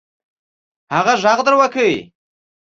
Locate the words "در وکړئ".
1.45-1.93